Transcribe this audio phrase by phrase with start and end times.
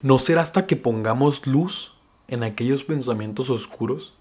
[0.00, 1.92] ¿No será hasta que pongamos luz
[2.28, 4.14] en aquellos pensamientos oscuros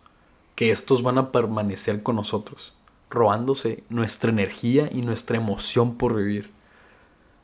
[0.55, 2.73] que estos van a permanecer con nosotros,
[3.11, 6.49] robándose nuestra energía y nuestra emoción por vivir?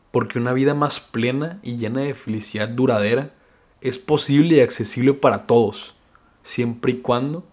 [0.09, 3.35] Porque una vida más plena y llena de felicidad duradera
[3.81, 5.93] es posible y accesible para todos,
[6.41, 7.45] siempre y cuando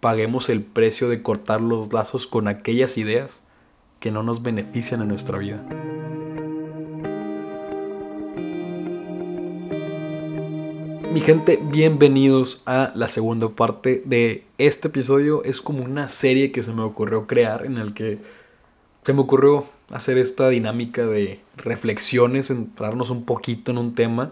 [0.00, 3.42] paguemos el precio de cortar los lazos con aquellas ideas
[3.98, 5.64] que no nos benefician en nuestra vida.
[11.18, 15.42] Mi gente, bienvenidos a la segunda parte de este episodio.
[15.42, 18.20] Es como una serie que se me ocurrió crear en el que
[19.02, 24.30] se me ocurrió hacer esta dinámica de reflexiones, entrarnos un poquito en un tema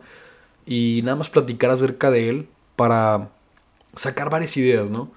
[0.65, 3.31] y nada más platicar acerca de él para
[3.97, 5.11] sacar varias ideas, ¿no?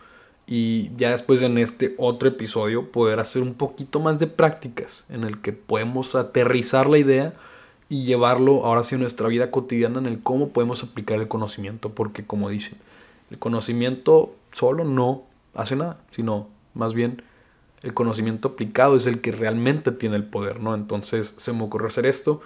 [0.47, 5.23] Y ya después en este otro episodio poder hacer un poquito más de prácticas en
[5.23, 7.35] el que podemos aterrizar la idea
[7.89, 11.89] y llevarlo ahora sí a nuestra vida cotidiana en el cómo podemos aplicar el conocimiento,
[11.89, 12.77] porque como dicen,
[13.31, 15.23] el conocimiento solo no
[15.55, 17.23] hace nada, sino más bien
[17.81, 20.75] el conocimiento aplicado es el que realmente tiene el poder, ¿no?
[20.75, 22.41] Entonces se me ocurrió hacer esto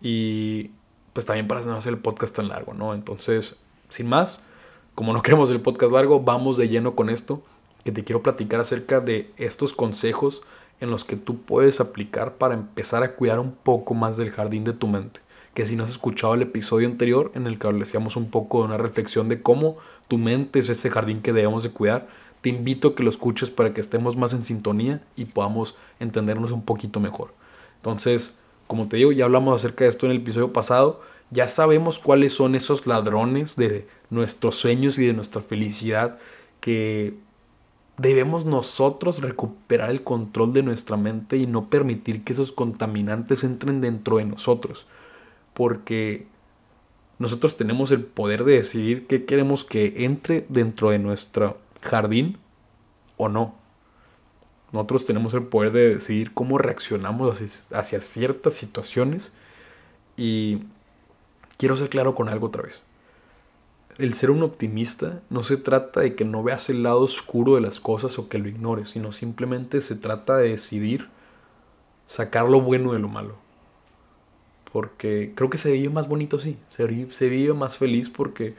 [0.00, 0.70] y
[1.12, 2.94] pues también para no hacer el podcast tan largo, ¿no?
[2.94, 3.56] Entonces,
[3.88, 4.42] sin más,
[4.94, 7.42] como no queremos el podcast largo, vamos de lleno con esto,
[7.84, 10.42] que te quiero platicar acerca de estos consejos
[10.80, 14.64] en los que tú puedes aplicar para empezar a cuidar un poco más del jardín
[14.64, 15.20] de tu mente.
[15.54, 18.66] Que si no has escuchado el episodio anterior en el que hablábamos un poco de
[18.66, 22.08] una reflexión de cómo tu mente es ese jardín que debemos de cuidar,
[22.40, 26.52] te invito a que lo escuches para que estemos más en sintonía y podamos entendernos
[26.52, 27.34] un poquito mejor.
[27.76, 28.34] Entonces,
[28.66, 32.32] como te digo, ya hablamos acerca de esto en el episodio pasado, ya sabemos cuáles
[32.32, 36.18] son esos ladrones de nuestros sueños y de nuestra felicidad
[36.60, 37.14] que
[37.98, 43.80] debemos nosotros recuperar el control de nuestra mente y no permitir que esos contaminantes entren
[43.80, 44.86] dentro de nosotros.
[45.52, 46.26] Porque
[47.18, 52.38] nosotros tenemos el poder de decidir qué queremos que entre dentro de nuestro jardín
[53.16, 53.56] o no.
[54.72, 57.42] Nosotros tenemos el poder de decidir cómo reaccionamos
[57.72, 59.32] hacia, ciertas situaciones.
[60.16, 60.62] Y
[61.56, 62.82] quiero ser claro con algo otra vez
[63.98, 67.60] el ser un optimista no se trata de que no veas el lado oscuro de
[67.60, 71.08] las cosas o que lo ignores, sino simplemente se trata de decidir
[72.06, 73.36] sacar lo bueno de lo malo.
[74.72, 78.54] Porque creo que se vive más bonito así, se, vive más feliz porque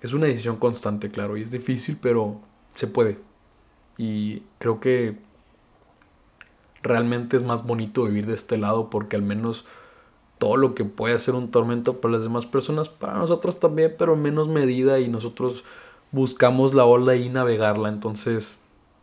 [0.00, 2.40] es una decisión constante, claro, y es difícil, pero
[2.74, 3.18] se puede.
[3.96, 5.16] Y creo que
[6.82, 9.66] realmente es más bonito vivir de este lado porque al menos
[10.44, 14.12] todo lo que puede ser un tormento para las demás personas, para nosotros también, pero
[14.12, 15.64] en menos medida y nosotros
[16.12, 17.88] buscamos la ola y navegarla.
[17.88, 18.58] Entonces,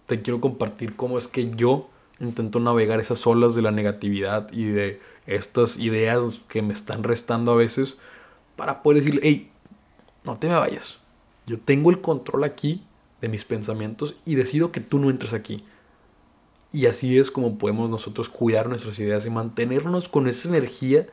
[0.06, 4.66] te quiero compartir cómo es que yo intento navegar esas olas de la negatividad y
[4.66, 7.97] de estas ideas que me están restando a veces
[8.56, 9.51] para poder decirle, hey,
[10.24, 11.00] no te me vayas.
[11.47, 12.84] Yo tengo el control aquí
[13.19, 15.66] de mis pensamientos y decido que tú no entres aquí.
[16.72, 21.07] Y así es como podemos nosotros cuidar nuestras ideas y mantenernos con esa energía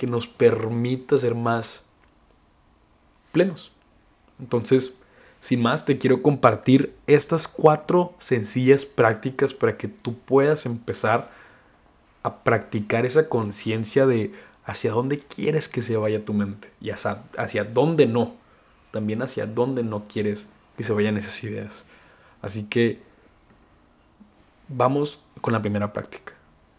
[0.00, 1.82] que nos permita ser más
[3.32, 3.70] plenos.
[4.38, 4.94] Entonces,
[5.40, 11.30] sin más, te quiero compartir estas cuatro sencillas prácticas para que tú puedas empezar
[12.22, 14.32] a practicar esa conciencia de
[14.64, 18.36] hacia dónde quieres que se vaya tu mente y hacia, hacia dónde no.
[18.92, 20.46] También hacia dónde no quieres
[20.78, 21.84] que se vayan esas ideas.
[22.40, 23.02] Así que
[24.66, 26.32] vamos con la primera práctica.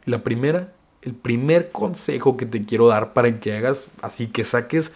[0.05, 4.93] La primera el primer consejo que te quiero dar para que hagas así, que saques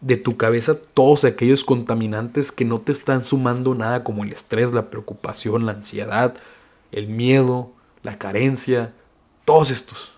[0.00, 4.72] de tu cabeza todos aquellos contaminantes que no te están sumando nada como el estrés,
[4.72, 6.34] la preocupación, la ansiedad,
[6.92, 7.72] el miedo,
[8.02, 8.92] la carencia,
[9.44, 10.12] todos estos.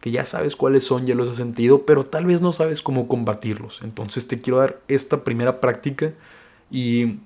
[0.00, 3.08] Que ya sabes cuáles son, ya los has sentido, pero tal vez no sabes cómo
[3.08, 3.80] combatirlos.
[3.82, 6.14] Entonces te quiero dar esta primera práctica
[6.70, 7.18] y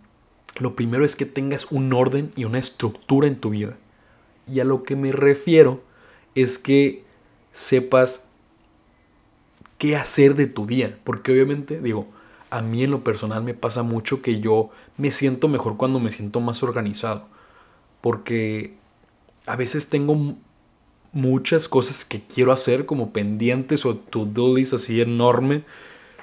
[0.58, 3.76] lo primero es que tengas un orden y una estructura en tu vida.
[4.50, 5.82] Y a lo que me refiero
[6.34, 7.04] es que
[7.52, 8.24] sepas
[9.78, 10.98] qué hacer de tu día.
[11.04, 12.06] Porque obviamente, digo,
[12.50, 16.12] a mí en lo personal me pasa mucho que yo me siento mejor cuando me
[16.12, 17.26] siento más organizado.
[18.00, 18.74] Porque
[19.46, 20.36] a veces tengo
[21.12, 25.64] muchas cosas que quiero hacer como pendientes o to-do list así enorme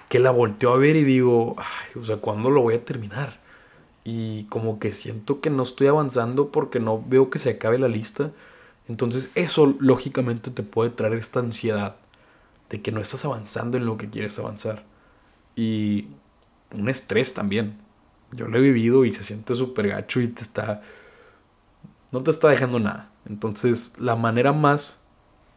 [0.10, 3.40] que la volteo a ver y digo, ay, o sea, ¿cuándo lo voy a terminar?
[4.06, 7.90] Y como que siento que no estoy avanzando porque no veo que se acabe la
[7.90, 8.32] lista
[8.88, 11.98] entonces eso lógicamente te puede traer esta ansiedad
[12.70, 14.84] de que no estás avanzando en lo que quieres avanzar.
[15.56, 16.08] Y
[16.72, 17.78] un estrés también.
[18.32, 20.82] Yo lo he vivido y se siente súper gacho y te está...
[22.12, 23.12] No te está dejando nada.
[23.26, 24.96] Entonces la manera más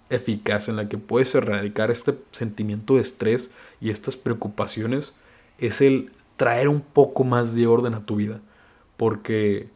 [0.09, 3.51] eficaz en la que puedes erradicar este sentimiento de estrés
[3.81, 5.15] y estas preocupaciones
[5.59, 8.41] es el traer un poco más de orden a tu vida.
[8.97, 9.69] Porque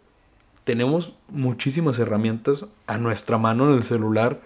[0.65, 4.41] tenemos muchísimas herramientas a nuestra mano en el celular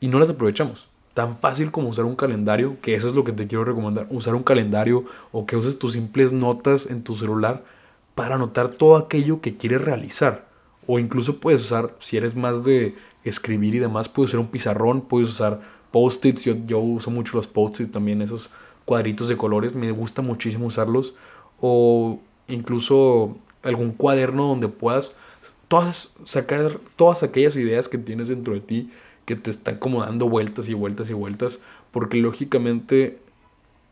[0.00, 0.88] y no las aprovechamos.
[1.14, 4.34] Tan fácil como usar un calendario, que eso es lo que te quiero recomendar, usar
[4.34, 7.64] un calendario o que uses tus simples notas en tu celular
[8.14, 10.48] para anotar todo aquello que quieres realizar.
[10.86, 15.02] O incluso puedes usar, si eres más de escribir y demás, puedes usar un pizarrón,
[15.02, 15.60] puedes usar
[15.90, 18.50] post-its, yo, yo uso mucho los post-its también, esos
[18.84, 21.14] cuadritos de colores, me gusta muchísimo usarlos.
[21.60, 25.12] O incluso algún cuaderno donde puedas
[25.68, 28.90] todas, sacar todas aquellas ideas que tienes dentro de ti
[29.24, 31.60] que te están como dando vueltas y vueltas y vueltas,
[31.92, 33.18] porque lógicamente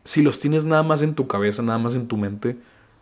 [0.03, 2.57] si los tienes nada más en tu cabeza, nada más en tu mente,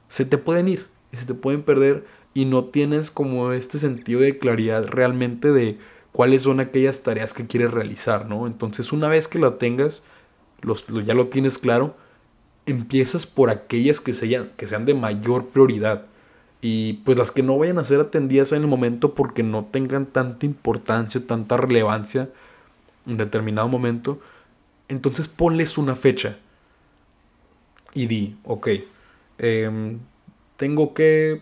[0.08, 4.38] se te pueden ir, se te pueden perder y no tienes como este sentido de
[4.38, 5.78] claridad realmente de
[6.12, 8.46] cuáles son aquellas tareas que quieres realizar, ¿no?
[8.46, 10.04] Entonces una vez que la tengas,
[10.62, 11.96] los, ya lo tienes claro,
[12.66, 16.08] empiezas por aquellas que sean, que sean de mayor prioridad
[16.62, 20.08] y pues las que no vayan a ser atendidas en el momento porque no tengan
[20.08, 22.30] tanta importancia, tanta relevancia
[23.06, 24.20] en determinado momento,
[24.88, 26.38] entonces ponles una fecha
[27.94, 28.68] y di, ok,
[29.38, 30.00] em,
[30.58, 31.42] tengo que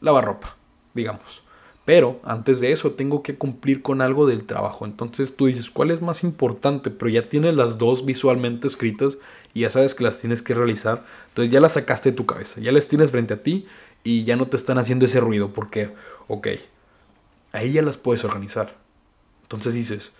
[0.00, 0.56] lavar ropa,
[0.94, 1.42] digamos.
[1.84, 4.84] Pero antes de eso tengo que cumplir con algo del trabajo.
[4.84, 6.90] Entonces tú dices, ¿cuál es más importante?
[6.90, 9.16] Pero ya tienes las dos visualmente escritas
[9.54, 11.06] y ya sabes que las tienes que realizar.
[11.28, 13.66] Entonces ya las sacaste de tu cabeza, ya las tienes frente a ti
[14.08, 15.92] y ya no te están haciendo ese ruido porque,
[16.28, 16.48] ok,
[17.52, 18.74] ahí ya las puedes organizar.
[19.42, 20.14] Entonces dices,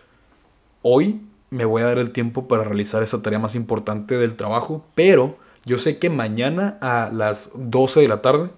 [0.82, 4.84] hoy me voy a dar el tiempo para realizar esa tarea más importante del trabajo,
[4.94, 8.50] pero yo sé que mañana a las 12 de la tarde,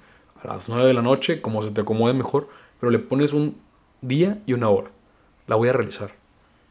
[0.42, 2.48] a las 9 de la noche, como se te acomode mejor,
[2.80, 3.56] pero le pones un
[4.00, 4.90] día y una hora.
[5.46, 6.10] La voy a realizar.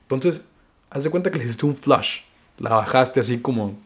[0.01, 0.43] Entonces,
[0.89, 2.23] haz de cuenta que le hiciste un flash.
[2.57, 3.77] La bajaste así como,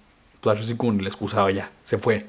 [0.41, 2.25] flash así como le excusaba ya, se fue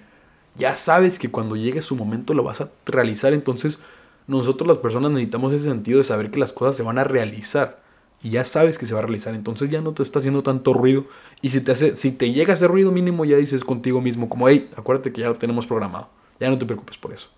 [0.56, 3.32] ya sabes que cuando llegue su momento lo vas a realizar.
[3.32, 3.78] Entonces,
[4.26, 7.82] nosotros las personas necesitamos ese sentido de saber que las cosas se van a realizar.
[8.22, 9.34] Y ya sabes que se va a realizar.
[9.34, 11.04] Entonces ya no te está haciendo tanto ruido.
[11.42, 14.48] Y si te, hace, si te llega ese ruido mínimo, ya dices contigo mismo, como,
[14.48, 16.08] hey, acuérdate que ya lo tenemos programado.
[16.40, 17.28] Ya no te preocupes por eso.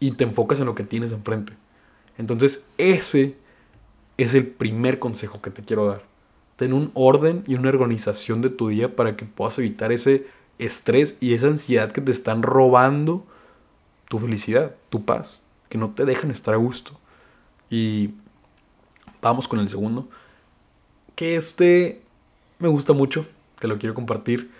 [0.00, 1.54] Y te enfocas en lo que tienes enfrente.
[2.18, 3.36] Entonces, ese
[4.18, 6.02] es el primer consejo que te quiero dar.
[6.56, 10.26] Ten un orden y una organización de tu día para que puedas evitar ese
[10.58, 13.26] estrés y esa ansiedad que te están robando
[14.08, 15.38] tu felicidad, tu paz,
[15.68, 16.98] que no te dejan estar a gusto.
[17.70, 18.10] Y
[19.20, 20.08] vamos con el segundo,
[21.14, 22.02] que este
[22.58, 23.26] me gusta mucho,
[23.58, 24.50] te lo quiero compartir,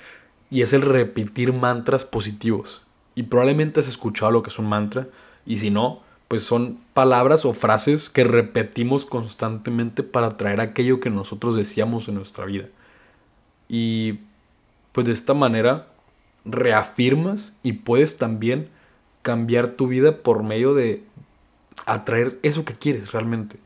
[0.50, 2.82] y es el repetir mantras positivos.
[3.14, 5.08] Y probablemente has escuchado lo que es un mantra,
[5.46, 11.10] y si no, pues son palabras o frases que repetimos constantemente para traer aquello que
[11.10, 12.66] nosotros decíamos en nuestra vida.
[13.68, 14.20] Y
[14.98, 15.86] pues de esta manera
[16.44, 18.68] reafirmas y puedes también
[19.22, 21.04] cambiar tu vida por medio de
[21.86, 23.60] atraer eso que quieres realmente.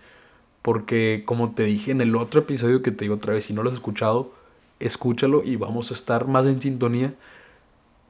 [0.60, 3.62] Porque como te dije en el otro episodio que te digo otra vez, si no
[3.62, 4.34] lo has escuchado,
[4.78, 7.14] escúchalo y vamos a estar más en sintonía.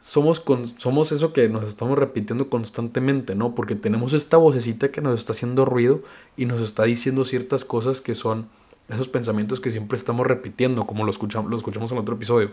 [0.00, 3.54] Somos, con, somos eso que nos estamos repitiendo constantemente, ¿no?
[3.54, 6.02] Porque tenemos esta vocecita que nos está haciendo ruido
[6.36, 8.48] y nos está diciendo ciertas cosas que son
[8.88, 12.50] esos pensamientos que siempre estamos repitiendo, como lo escuchamos, lo escuchamos en otro episodio.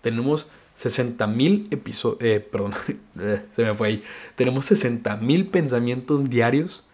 [0.00, 2.72] Tenemos 60 mil episodios, eh, perdón,
[3.18, 4.02] eh, se me fue ahí.
[4.34, 6.84] Tenemos 60 mil pensamientos diarios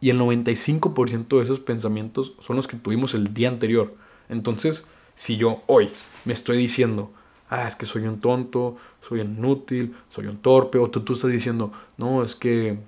[0.00, 3.94] y el 95% de esos pensamientos son los que tuvimos el día anterior.
[4.28, 5.90] Entonces, si yo hoy
[6.24, 7.12] me estoy diciendo,
[7.48, 11.30] ah, es que soy un tonto, soy inútil, soy un torpe, o tú, tú estás
[11.30, 12.78] diciendo, no, es que,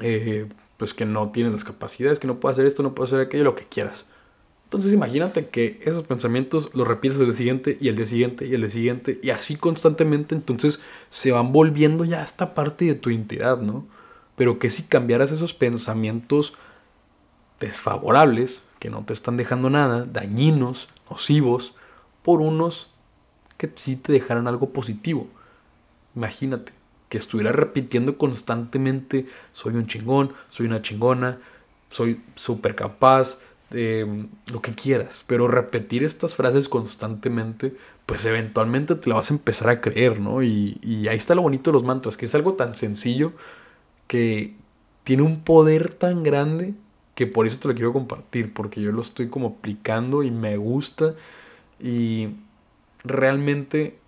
[0.00, 3.20] eh, pues que no tienes las capacidades, que no puedo hacer esto, no puedo hacer
[3.20, 4.06] aquello, lo que quieras.
[4.70, 8.54] Entonces imagínate que esos pensamientos los repites el día siguiente y el día siguiente y
[8.54, 13.10] el día siguiente y así constantemente, entonces se van volviendo ya esta parte de tu
[13.10, 13.84] identidad, ¿no?
[14.36, 16.54] Pero que si cambiaras esos pensamientos
[17.58, 21.74] desfavorables, que no te están dejando nada, dañinos, nocivos,
[22.22, 22.90] por unos
[23.56, 25.26] que sí te dejaran algo positivo.
[26.14, 26.74] Imagínate
[27.08, 31.40] que estuvieras repitiendo constantemente, soy un chingón, soy una chingona,
[31.88, 33.38] soy súper capaz,
[33.70, 39.70] lo que quieras, pero repetir estas frases constantemente, pues eventualmente te la vas a empezar
[39.70, 40.42] a creer, ¿no?
[40.42, 43.32] Y, y ahí está lo bonito de los mantras, que es algo tan sencillo
[44.08, 44.54] que
[45.04, 46.74] tiene un poder tan grande
[47.14, 50.56] que por eso te lo quiero compartir, porque yo lo estoy como aplicando y me
[50.56, 51.14] gusta
[51.78, 52.30] y
[53.04, 53.98] realmente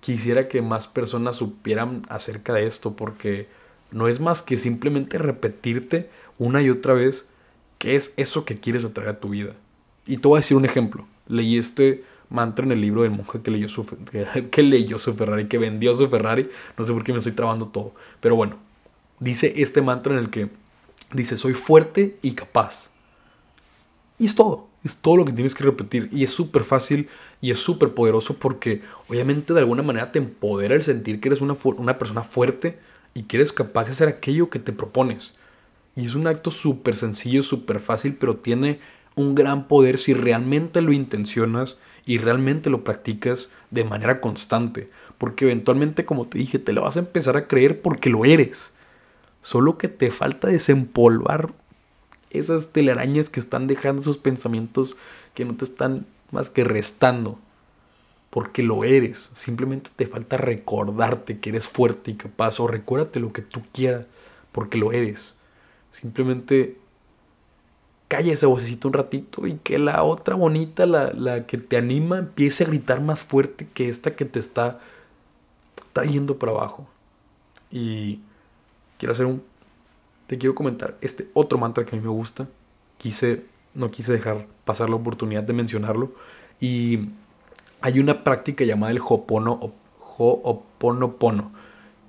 [0.00, 3.48] quisiera que más personas supieran acerca de esto, porque
[3.90, 7.28] no es más que simplemente repetirte una y otra vez
[7.78, 9.54] ¿Qué es eso que quieres atraer a tu vida?
[10.06, 11.06] Y te voy a decir un ejemplo.
[11.28, 15.14] Leí este mantra en el libro del monje que leyó su, que, que leyó su
[15.14, 16.48] Ferrari, que vendió su Ferrari.
[16.76, 17.94] No sé por qué me estoy trabando todo.
[18.20, 18.56] Pero bueno,
[19.20, 20.48] dice este mantra en el que
[21.12, 22.90] dice, soy fuerte y capaz.
[24.18, 26.08] Y es todo, es todo lo que tienes que repetir.
[26.12, 27.08] Y es súper fácil
[27.40, 31.40] y es súper poderoso porque obviamente de alguna manera te empodera el sentir que eres
[31.40, 32.78] una, una persona fuerte
[33.14, 35.34] y que eres capaz de hacer aquello que te propones.
[35.96, 38.80] Y es un acto súper sencillo, súper fácil, pero tiene
[39.14, 44.90] un gran poder si realmente lo intencionas y realmente lo practicas de manera constante.
[45.16, 48.74] Porque eventualmente, como te dije, te lo vas a empezar a creer porque lo eres.
[49.40, 51.52] Solo que te falta desempolvar
[52.30, 54.96] esas telarañas que están dejando esos pensamientos
[55.32, 57.38] que no te están más que restando.
[58.28, 59.30] Porque lo eres.
[59.34, 62.60] Simplemente te falta recordarte que eres fuerte y capaz.
[62.60, 64.04] O recuérdate lo que tú quieras.
[64.52, 65.35] Porque lo eres.
[65.96, 66.76] Simplemente
[68.06, 72.18] calla esa vocecita un ratito y que la otra bonita, la, la, que te anima,
[72.18, 74.78] empiece a gritar más fuerte que esta que te está
[75.94, 76.86] trayendo para abajo.
[77.70, 78.20] Y
[78.98, 79.42] quiero hacer un...
[80.26, 82.46] Te quiero comentar este otro mantra que a mí me gusta.
[82.98, 86.12] Quise, no quise dejar pasar la oportunidad de mencionarlo.
[86.60, 87.08] Y
[87.80, 89.72] hay una práctica llamada el Ho'opono,
[90.18, 91.52] Ho'oponopono,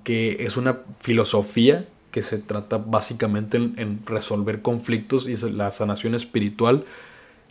[0.04, 6.14] que es una filosofía que se trata básicamente en, en, resolver conflictos y la sanación
[6.14, 6.84] espiritual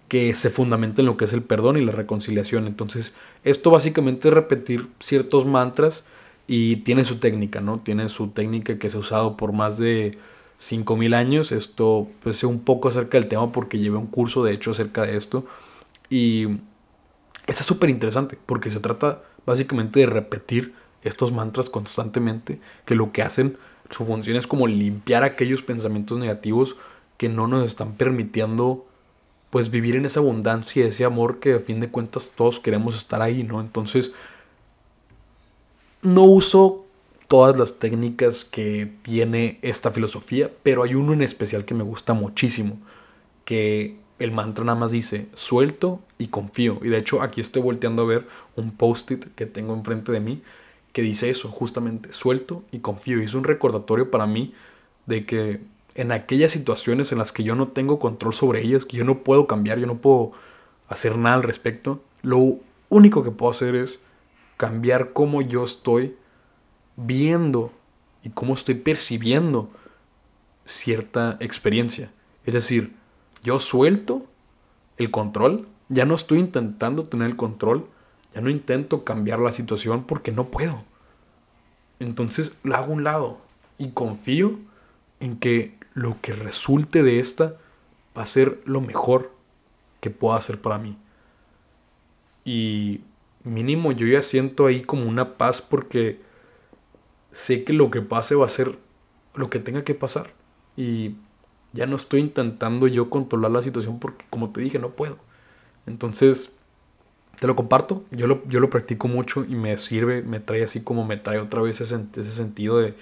[0.07, 2.67] que se fundamenta en lo que es el perdón y la reconciliación.
[2.67, 6.05] Entonces, esto básicamente es repetir ciertos mantras
[6.47, 7.79] y tiene su técnica, ¿no?
[7.79, 10.17] Tiene su técnica que se ha usado por más de
[10.59, 11.51] 5000 años.
[11.51, 15.03] Esto, pues sé un poco acerca del tema porque llevé un curso, de hecho, acerca
[15.03, 15.45] de esto.
[16.09, 16.47] Y
[17.47, 20.73] es súper interesante porque se trata básicamente de repetir
[21.03, 23.57] estos mantras constantemente, que lo que hacen,
[23.89, 26.75] su función es como limpiar aquellos pensamientos negativos
[27.17, 28.85] que no nos están permitiendo
[29.49, 33.21] pues vivir en esa abundancia, ese amor que a fin de cuentas todos queremos estar
[33.21, 33.61] ahí, ¿no?
[33.61, 34.11] Entonces,
[36.01, 36.85] no uso
[37.27, 42.13] todas las técnicas que tiene esta filosofía, pero hay uno en especial que me gusta
[42.13, 42.77] muchísimo,
[43.45, 46.79] que el mantra nada más dice suelto y confío.
[46.81, 50.41] Y de hecho aquí estoy volteando a ver un post-it que tengo enfrente de mí
[50.97, 53.21] que dice eso, justamente, suelto y confío.
[53.21, 54.55] Y es un recordatorio para mí
[55.05, 55.61] de que
[55.93, 59.19] en aquellas situaciones en las que yo no tengo control sobre ellas, que yo no
[59.19, 60.31] puedo cambiar, yo no puedo
[60.89, 62.57] hacer nada al respecto, lo
[62.89, 63.99] único que puedo hacer es
[64.57, 66.17] cambiar cómo yo estoy
[66.95, 67.71] viendo
[68.23, 69.69] y cómo estoy percibiendo
[70.65, 72.11] cierta experiencia.
[72.43, 72.95] Es decir,
[73.43, 74.25] yo suelto
[74.97, 77.87] el control, ya no estoy intentando tener el control,
[78.37, 80.83] ya no intento cambiar la situación porque no puedo.
[81.99, 83.41] Entonces lo hago a un lado
[83.79, 84.59] y confío
[85.19, 87.55] en que lo que resulte de esta
[88.15, 89.33] va a ser lo mejor
[90.01, 90.99] que pueda hacer para mí.
[92.45, 93.01] Y
[93.43, 96.21] mínimo yo ya siento ahí como una paz porque
[97.31, 98.77] sé que lo que pase va a ser
[99.33, 100.29] lo que tenga que pasar.
[100.75, 101.15] Y
[101.73, 105.17] ya no estoy intentando yo controlar la situación porque como te dije no puedo.
[105.87, 106.56] Entonces,
[107.39, 110.81] te lo comparto, yo lo, yo lo practico mucho y me sirve, me trae así
[110.81, 112.95] como me trae otra vez ese, ese sentido de,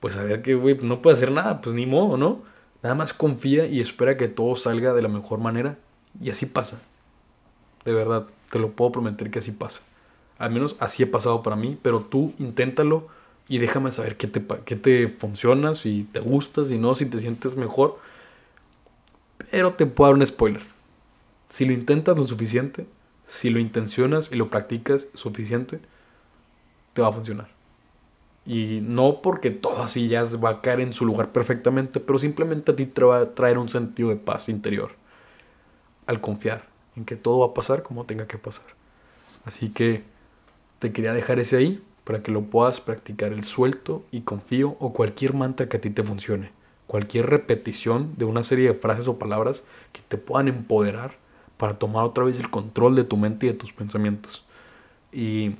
[0.00, 2.42] pues a ver que, güey, no puede hacer nada, pues ni modo, ¿no?
[2.82, 5.78] Nada más confía y espera que todo salga de la mejor manera
[6.20, 6.80] y así pasa.
[7.84, 8.26] De verdad.
[8.50, 9.80] Te lo puedo prometer que así pasa.
[10.38, 13.08] Al menos así he pasado para mí, pero tú inténtalo
[13.48, 17.18] y déjame saber qué te, qué te funciona, si te gusta, si no, si te
[17.18, 17.98] sientes mejor.
[19.50, 20.62] Pero te puedo dar un spoiler.
[21.48, 22.86] Si lo intentas lo suficiente,
[23.28, 25.80] si lo intencionas y lo practicas suficiente,
[26.94, 27.48] te va a funcionar.
[28.46, 32.72] Y no porque todo así ya va a caer en su lugar perfectamente, pero simplemente
[32.72, 34.92] a ti te va a traer un sentido de paz interior
[36.06, 36.66] al confiar
[36.96, 38.64] en que todo va a pasar como tenga que pasar.
[39.44, 40.04] Así que
[40.78, 44.94] te quería dejar ese ahí para que lo puedas practicar el suelto y confío o
[44.94, 46.50] cualquier mantra que a ti te funcione.
[46.86, 51.27] Cualquier repetición de una serie de frases o palabras que te puedan empoderar
[51.58, 54.44] para tomar otra vez el control de tu mente y de tus pensamientos.
[55.12, 55.56] Y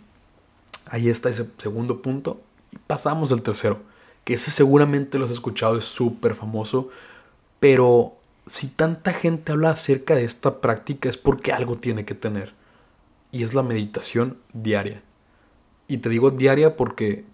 [0.86, 2.40] ahí está ese segundo punto.
[2.72, 3.80] Y pasamos al tercero,
[4.24, 6.88] que ese seguramente lo has escuchado, es súper famoso,
[7.60, 12.54] pero si tanta gente habla acerca de esta práctica es porque algo tiene que tener.
[13.30, 15.02] Y es la meditación diaria.
[15.86, 17.24] Y te digo diaria porque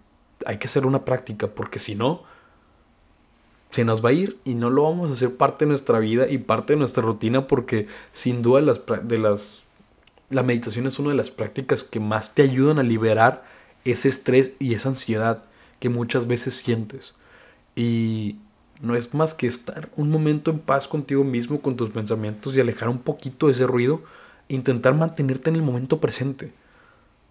[0.46, 2.22] hay que hacer una práctica, porque si no,
[3.74, 6.30] se nos va a ir y no lo vamos a hacer parte de nuestra vida
[6.30, 9.64] y parte de nuestra rutina porque sin duda las, de las,
[10.30, 13.42] la meditación es una de las prácticas que más te ayudan a liberar
[13.84, 15.42] ese estrés y esa ansiedad
[15.80, 17.16] que muchas veces sientes.
[17.74, 18.36] Y
[18.80, 22.60] no es más que estar un momento en paz contigo mismo, con tus pensamientos y
[22.60, 24.02] alejar un poquito ese ruido
[24.46, 26.52] intentar mantenerte en el momento presente.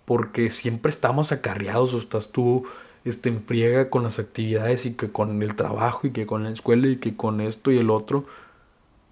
[0.03, 2.65] Porque siempre estamos acarreados o estás tú
[3.05, 6.87] este, en con las actividades y que con el trabajo y que con la escuela
[6.87, 8.25] y que con esto y el otro.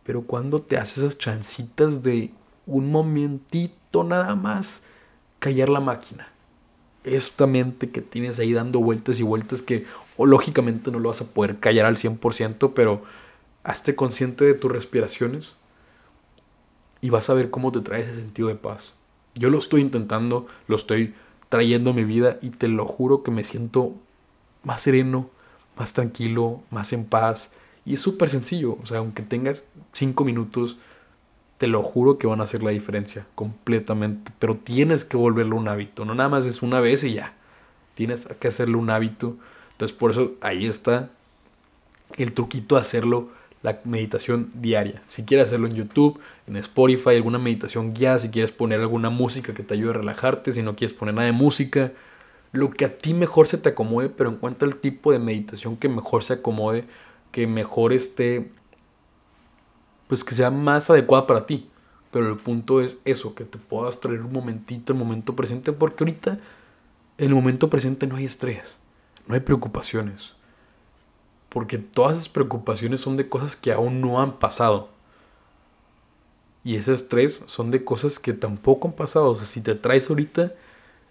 [0.04, 2.32] Pero cuando te haces esas chancitas de
[2.66, 4.84] un momentito nada más,
[5.40, 6.28] callar la máquina.
[7.04, 9.86] Esta mente que tienes ahí dando vueltas y vueltas que
[10.18, 13.04] o lógicamente no lo vas a poder callar al 100%, pero
[13.64, 15.54] hazte consciente de tus respiraciones
[17.02, 18.94] y vas a ver cómo te trae ese sentido de paz.
[19.34, 21.16] Yo lo estoy intentando, lo estoy
[21.52, 23.94] trayendo mi vida y te lo juro que me siento
[24.64, 25.30] más sereno,
[25.76, 27.52] más tranquilo, más en paz.
[27.86, 30.78] Y es súper sencillo, o sea, aunque tengas cinco minutos,
[31.58, 34.32] te lo juro que van a hacer la diferencia completamente.
[34.40, 37.34] Pero tienes que volverlo un hábito, no nada más es una vez y ya.
[37.96, 39.36] Tienes que hacerlo un hábito.
[39.74, 41.10] Entonces por eso ahí está
[42.16, 43.28] el truquito de hacerlo
[43.64, 45.02] la meditación diaria.
[45.08, 49.54] Si quieres hacerlo en YouTube, en Spotify, alguna meditación guiada, si quieres poner alguna música
[49.54, 51.92] que te ayude a relajarte, si no quieres poner nada de música,
[52.52, 55.90] lo que a ti mejor se te acomode, pero encuentra el tipo de meditación que
[55.90, 56.86] mejor se acomode,
[57.32, 58.52] que mejor esté,
[60.08, 61.68] pues que sea más adecuada para ti.
[62.12, 66.04] Pero el punto es eso, que te puedas traer un momentito, el momento presente, porque
[66.04, 66.40] ahorita
[67.18, 68.78] en el momento presente no hay estrés,
[69.28, 70.34] no hay preocupaciones
[71.52, 74.88] porque todas esas preocupaciones son de cosas que aún no han pasado.
[76.64, 79.32] Y esas tres son de cosas que tampoco han pasado.
[79.32, 80.54] O sea, si te traes ahorita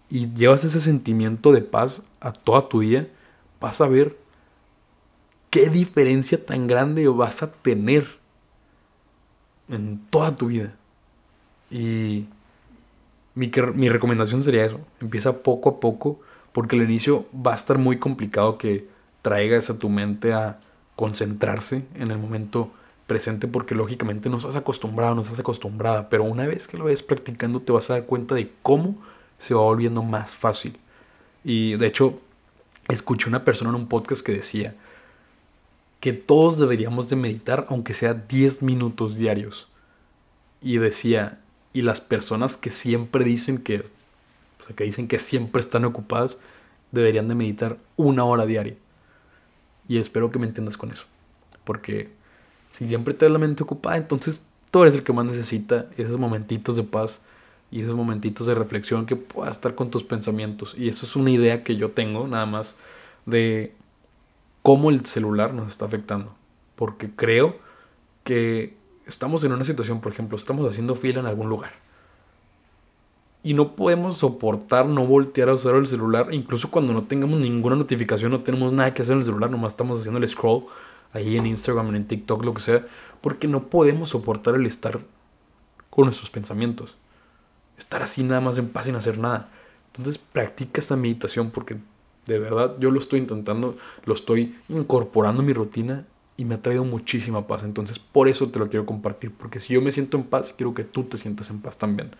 [0.09, 3.06] y llevas ese sentimiento de paz a toda tu día,
[3.61, 4.16] vas a ver
[5.50, 8.06] qué diferencia tan grande vas a tener
[9.68, 10.75] en toda tu vida.
[11.70, 12.25] Y
[13.35, 14.80] mi, mi recomendación sería eso.
[15.02, 16.18] Empieza poco a poco,
[16.52, 18.88] porque al inicio va a estar muy complicado que
[19.22, 20.60] traigas a tu mente a
[20.96, 22.70] concentrarse en el momento
[23.06, 27.02] presente porque lógicamente no estás acostumbrado, no estás acostumbrada, pero una vez que lo ves
[27.02, 28.96] practicando te vas a dar cuenta de cómo
[29.38, 30.78] se va volviendo más fácil.
[31.42, 32.20] Y de hecho,
[32.88, 34.74] escuché una persona en un podcast que decía
[36.00, 39.68] que todos deberíamos de meditar aunque sea 10 minutos diarios.
[40.62, 41.40] Y decía,
[41.72, 46.37] y las personas que siempre dicen que, o sea, que dicen que siempre están ocupadas,
[46.92, 48.76] deberían de meditar una hora diaria.
[49.90, 51.07] Y espero que me entiendas con eso.
[51.64, 52.12] Porque
[52.70, 56.76] si siempre te la mente ocupada, entonces tú eres el que más necesita esos momentitos
[56.76, 57.18] de paz
[57.72, 60.76] y esos momentitos de reflexión que puedas estar con tus pensamientos.
[60.79, 62.76] Y eso es una idea que yo tengo nada más
[63.26, 63.74] de
[64.62, 66.37] cómo el celular nos está afectando.
[66.76, 67.59] Porque creo
[68.22, 68.76] que
[69.07, 71.72] estamos en una situación, por ejemplo, estamos haciendo fila en algún lugar
[73.42, 77.76] y no podemos soportar no voltear a usar el celular, incluso cuando no tengamos ninguna
[77.76, 80.64] notificación, no tenemos nada que hacer en el celular, nomás estamos haciendo el scroll
[81.12, 82.87] ahí en Instagram, en TikTok, lo que sea,
[83.20, 85.00] porque no podemos soportar el estar
[85.88, 86.94] con nuestros pensamientos.
[87.79, 89.48] Estar así nada más en paz sin hacer nada.
[89.87, 91.79] Entonces practica esta meditación porque
[92.26, 96.62] de verdad yo lo estoy intentando, lo estoy incorporando a mi rutina y me ha
[96.62, 97.64] traído muchísima paz.
[97.64, 100.74] Entonces por eso te lo quiero compartir, porque si yo me siento en paz, quiero
[100.74, 102.12] que tú te sientas en paz también.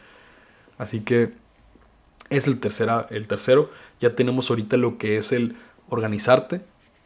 [0.81, 1.35] Así que
[2.31, 3.71] es el, tercera, el tercero.
[4.01, 5.57] Ya tenemos ahorita lo que es el
[5.91, 6.63] organizarte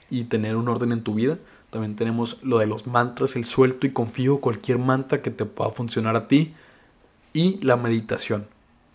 [0.08, 1.38] y tener un orden en tu vida.
[1.70, 5.70] También tenemos lo de los mantras, el suelto y confío, cualquier mantra que te pueda
[5.70, 6.54] funcionar a ti.
[7.32, 8.46] Y la meditación.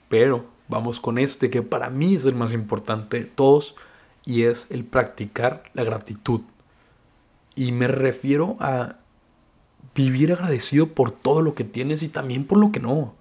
[0.07, 3.75] Pero vamos con este que para mí es el más importante de todos
[4.23, 6.39] y es el practicar la gratitud.
[7.53, 8.95] Y me refiero a
[9.93, 13.18] vivir agradecido por todo lo que tienes y también por lo que no.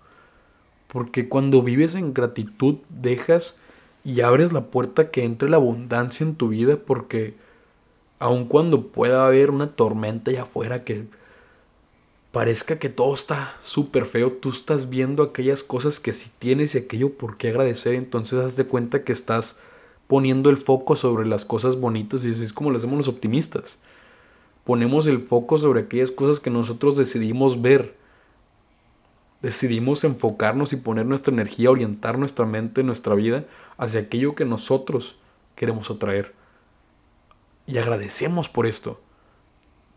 [0.89, 3.57] Porque cuando vives en gratitud dejas
[4.05, 7.35] y abres la puerta que entre la abundancia en tu vida porque
[8.19, 11.07] aun cuando pueda haber una tormenta allá afuera que
[12.33, 16.79] parezca que todo está súper feo, tú estás viendo aquellas cosas que si tienes y
[16.79, 19.59] aquello por qué agradecer, entonces haz de cuenta que estás
[20.07, 23.79] poniendo el foco sobre las cosas bonitas y es como lo hacemos los optimistas.
[24.65, 27.98] Ponemos el foco sobre aquellas cosas que nosotros decidimos ver
[29.43, 33.45] decidimos enfocarnos y poner nuestra energía, orientar nuestra mente, nuestra vida
[33.77, 35.17] hacia aquello que nosotros
[35.55, 36.35] queremos atraer.
[37.67, 39.01] Y agradecemos por esto.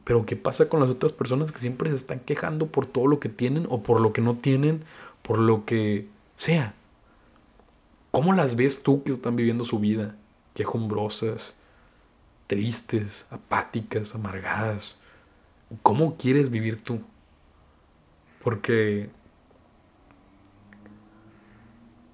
[0.04, 3.20] Pero ¿qué pasa con las otras personas que siempre se están quejando por todo lo
[3.20, 4.84] que tienen o por lo que no tienen,
[5.22, 6.74] por lo que sea?
[8.12, 10.16] ¿Cómo las ves tú que están viviendo su vida?
[10.54, 11.56] Quejumbrosas,
[12.48, 14.98] tristes, apáticas, amargadas.
[15.82, 17.00] ¿Cómo quieres vivir tú?
[18.44, 19.10] Porque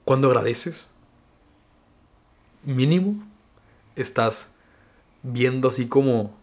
[0.08, 0.89] Cuando agradeces,
[2.63, 3.28] mínimo,
[3.98, 4.52] estás
[5.22, 6.34] viendo así como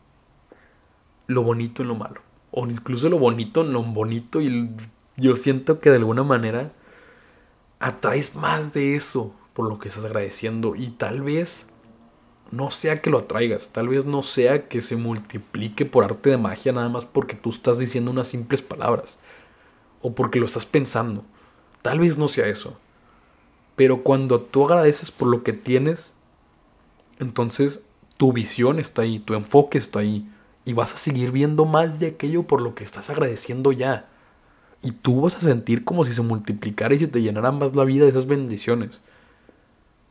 [1.28, 2.20] lo bonito en lo malo.
[2.50, 4.42] O incluso lo bonito en lo bonito.
[4.42, 4.68] Y
[5.16, 6.72] yo siento que de alguna manera
[7.80, 11.70] atraes más de eso por lo que estás agradeciendo y tal vez
[12.50, 16.36] no sea que lo atraigas, tal vez no sea que se multiplique por arte de
[16.36, 19.18] magia nada más porque tú estás diciendo unas simples palabras
[20.02, 21.24] o porque lo estás pensando.
[21.80, 22.78] Tal vez no sea eso.
[23.76, 26.14] Pero cuando tú agradeces por lo que tienes,
[27.18, 27.82] entonces
[28.16, 30.28] tu visión está ahí, tu enfoque está ahí
[30.64, 34.08] y vas a seguir viendo más de aquello por lo que estás agradeciendo ya.
[34.82, 37.84] Y tú vas a sentir como si se multiplicara y se te llenara más la
[37.84, 39.00] vida de esas bendiciones.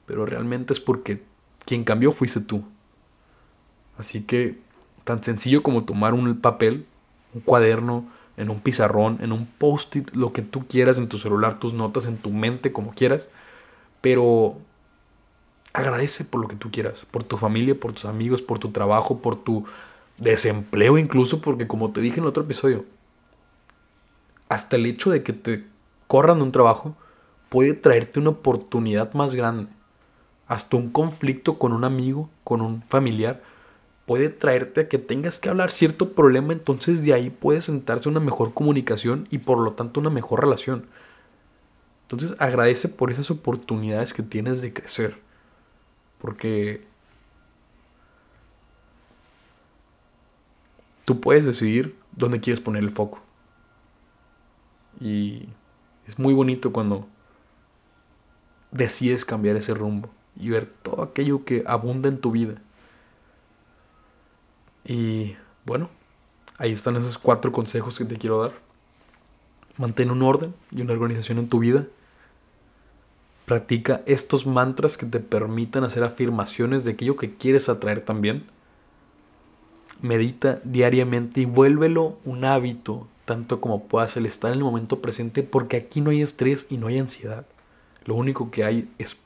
[0.06, 1.23] Pero realmente es porque
[1.65, 2.63] quien cambió fuiste tú.
[3.97, 4.58] Así que
[5.04, 6.86] tan sencillo como tomar un papel,
[7.34, 8.06] un cuaderno,
[8.38, 12.06] en un pizarrón, en un post-it, lo que tú quieras en tu celular, tus notas,
[12.06, 13.30] en tu mente, como quieras.
[14.04, 14.58] Pero
[15.72, 19.20] agradece por lo que tú quieras, por tu familia, por tus amigos, por tu trabajo,
[19.20, 19.63] por tu
[20.18, 22.84] desempleo incluso, porque como te dije en otro episodio,
[24.50, 25.63] hasta el hecho de que te
[26.08, 26.98] corran de un trabajo
[27.48, 29.72] puede traerte una oportunidad más grande.
[30.48, 33.42] Hasta un conflicto con un amigo, con un familiar,
[34.06, 38.20] puede traerte a que tengas que hablar cierto problema, entonces de ahí puede sentarse una
[38.20, 40.88] mejor comunicación y por lo tanto una mejor relación.
[42.13, 45.17] Entonces agradece por esas oportunidades que tienes de crecer.
[46.19, 46.86] Porque
[51.06, 53.19] tú puedes decidir dónde quieres poner el foco.
[54.99, 55.49] Y
[56.06, 57.08] es muy bonito cuando
[58.69, 62.62] decides cambiar ese rumbo y ver todo aquello que abunda en tu vida.
[64.86, 65.89] Y bueno,
[66.60, 68.54] ahí están esos cuatro consejos que te quiero dar.
[69.78, 71.88] Mantén un orden y una organización en tu vida.
[73.45, 78.45] Practica estos mantras que te permitan hacer afirmaciones de aquello que quieres atraer también.
[80.01, 85.43] Medita diariamente y vuélvelo un hábito tanto como puedas el estar en el momento presente
[85.43, 87.45] porque aquí no hay estrés y no hay ansiedad.
[88.06, 89.17] Lo único que hay es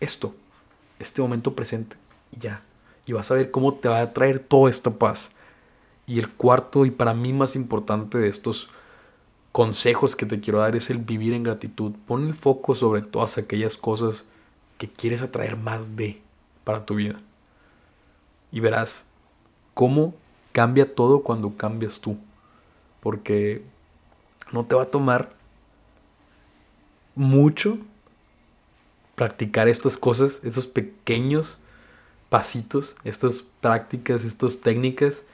[0.00, 0.34] esto,
[0.98, 1.96] este momento presente
[2.36, 2.62] y ya.
[3.06, 5.30] Y vas a ver cómo te va a traer toda esta paz.
[6.06, 8.70] Y el cuarto y para mí más importante de estos
[9.52, 11.92] consejos que te quiero dar es el vivir en gratitud.
[12.06, 14.24] Pon el foco sobre todas aquellas cosas
[14.78, 16.22] que quieres atraer más de
[16.64, 17.16] para tu vida.
[18.52, 19.04] Y verás
[19.74, 20.14] cómo
[20.52, 22.16] cambia todo cuando cambias tú
[23.00, 23.62] porque
[24.52, 25.30] no te va a tomar
[27.14, 27.78] mucho
[29.14, 31.58] practicar estas cosas, estos pequeños
[32.28, 35.24] pasitos, estas prácticas, estas técnicas,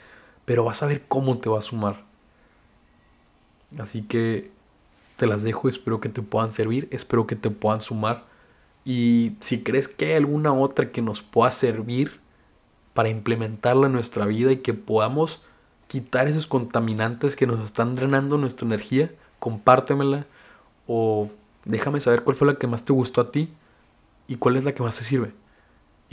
[0.45, 2.05] pero vas a ver cómo te va a sumar.
[3.79, 4.51] Así que
[5.17, 8.25] te las dejo, espero que te puedan servir, espero que te puedan sumar.
[8.85, 12.21] Y si crees que hay alguna otra que nos pueda servir
[12.93, 15.43] para implementarla en nuestra vida y que podamos
[15.89, 20.27] quitar esos contaminantes que nos están drenando nuestra energía, compártemela
[20.87, 21.31] o
[21.65, 23.49] déjame saber cuál fue la que más te gustó a ti
[24.29, 25.33] y cuál es la que más te sirve.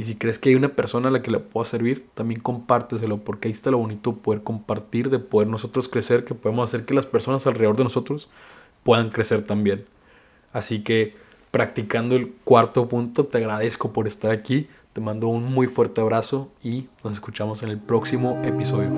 [0.01, 3.19] Y si crees que hay una persona a la que le pueda servir, también compárteselo,
[3.19, 6.95] porque ahí está lo bonito poder compartir, de poder nosotros crecer, que podemos hacer que
[6.95, 8.27] las personas alrededor de nosotros
[8.81, 9.85] puedan crecer también.
[10.53, 11.13] Así que
[11.51, 16.49] practicando el cuarto punto, te agradezco por estar aquí, te mando un muy fuerte abrazo
[16.63, 18.89] y nos escuchamos en el próximo episodio.